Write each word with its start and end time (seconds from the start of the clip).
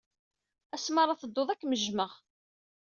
Asmi 0.75 0.99
ara 1.03 1.19
tedduḍ, 1.21 1.49
ad 1.49 1.59
kem-jjmeɣ. 1.59 2.11